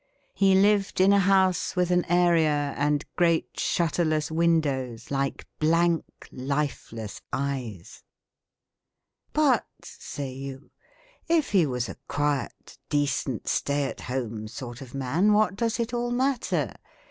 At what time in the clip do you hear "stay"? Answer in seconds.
13.47-13.83